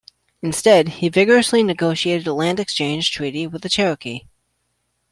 [0.41, 4.21] Instead, he vigorously negotiated a land exchange treaty with the Cherokee.